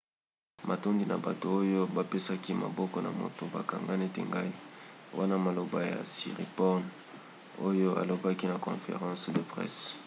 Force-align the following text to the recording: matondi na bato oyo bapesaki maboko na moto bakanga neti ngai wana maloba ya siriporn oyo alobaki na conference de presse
matondi 0.69 1.03
na 1.07 1.17
bato 1.25 1.47
oyo 1.61 1.81
bapesaki 1.95 2.51
maboko 2.63 2.95
na 3.05 3.11
moto 3.21 3.43
bakanga 3.53 3.93
neti 4.01 4.21
ngai 4.29 4.51
wana 5.17 5.35
maloba 5.45 5.79
ya 5.91 5.99
siriporn 6.13 6.81
oyo 7.67 7.89
alobaki 8.01 8.45
na 8.47 8.57
conference 8.67 9.23
de 9.35 9.43
presse 9.51 9.87